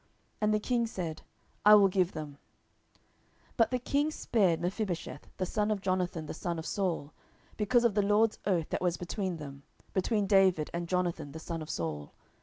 [0.41, 1.21] And the king said,
[1.63, 2.39] I will give them.
[3.49, 7.13] 10:021:007 But the king spared Mephibosheth, the son of Jonathan the son of Saul,
[7.55, 9.61] because of the LORD's oath that was between them,
[9.93, 12.15] between David and Jonathan the son of Saul.